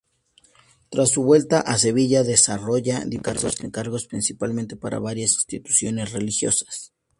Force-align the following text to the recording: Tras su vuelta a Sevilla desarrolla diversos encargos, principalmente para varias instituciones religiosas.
Tras 0.89 1.11
su 1.11 1.21
vuelta 1.21 1.59
a 1.59 1.77
Sevilla 1.77 2.23
desarrolla 2.23 3.01
diversos 3.05 3.61
encargos, 3.61 4.07
principalmente 4.07 4.75
para 4.75 4.97
varias 4.97 5.33
instituciones 5.33 6.11
religiosas. 6.11 6.91